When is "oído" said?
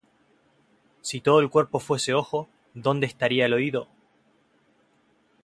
3.53-3.87